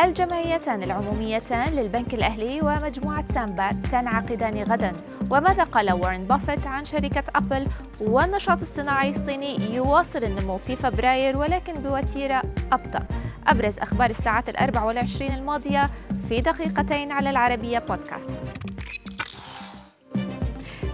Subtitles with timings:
[0.00, 4.92] الجمعيتان العموميتان للبنك الأهلي ومجموعة سامبا تنعقدان غدا.
[5.30, 7.66] وماذا قال وارن بافيت عن شركة أبل؟
[8.00, 12.42] والنشاط الصناعي الصيني يواصل النمو في فبراير ولكن بوتيرة
[12.72, 13.02] أبطأ.
[13.46, 15.86] أبرز أخبار الساعات الأربع والعشرين الماضية
[16.28, 18.30] في دقيقتين على العربية بودكاست.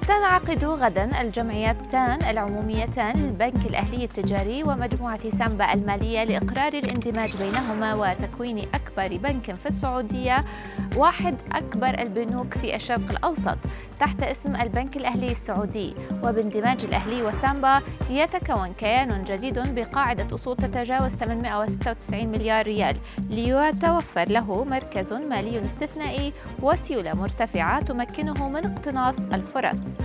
[0.08, 9.16] تنعقد غدا الجمعيتان العموميتان للبنك الأهلي التجاري ومجموعة سامبا المالية لإقرار الاندماج بينهما وتكوين أكبر
[9.16, 10.40] بنك في السعودية
[10.96, 13.58] واحد أكبر البنوك في الشرق الأوسط
[14.00, 15.94] تحت اسم البنك الأهلي السعودي.
[16.22, 22.96] وباندماج الأهلي وسامبا يتكون كيان جديد بقاعدة أصول تتجاوز 896 مليار ريال
[23.30, 29.97] ليتوفر له مركز مالي استثنائي وسيولة مرتفعة تمكنه من اقتناص الفرص.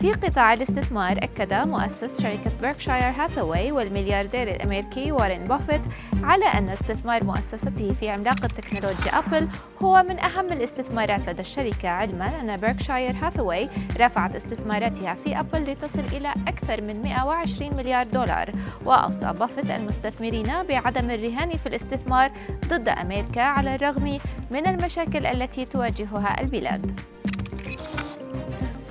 [0.00, 5.80] في قطاع الاستثمار أكد مؤسس شركة بيركشاير هاثاواي والملياردير الأمريكي وارين بافيت
[6.22, 9.48] على أن استثمار مؤسسته في عملاق التكنولوجيا أبل
[9.82, 13.68] هو من أهم الاستثمارات لدى الشركة علما أن بيركشاير هاثاواي
[14.00, 18.52] رفعت استثماراتها في أبل لتصل إلى أكثر من 120 مليار دولار.
[18.84, 22.30] وأوصى بافيت المستثمرين بعدم الرهان في الاستثمار
[22.68, 24.18] ضد أمريكا على الرغم
[24.50, 27.00] من المشاكل التي تواجهها البلاد.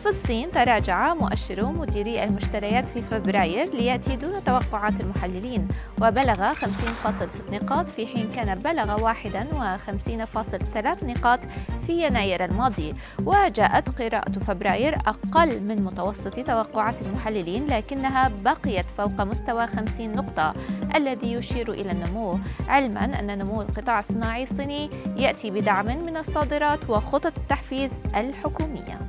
[0.08, 5.67] في الصين تراجع مؤشر مديري المشتريات في فبراير ليأتي دون توقعات المحللين
[6.02, 11.39] وبلغ 50.6 نقاط في حين كان بلغ 51.3 نقاط
[11.88, 12.94] في يناير الماضي.
[13.25, 20.53] وجاءت قراءة فبراير أقل من متوسط توقعات المحللين لكنها بقيت فوق مستوى 50 نقطة
[20.95, 22.39] الذي يشير إلى النمو.
[22.67, 28.99] علما أن نمو القطاع الصناعي الصيني يأتي بدعم من الصادرات وخطط التحفيز الحكومية.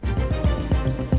[0.90, 1.17] thank you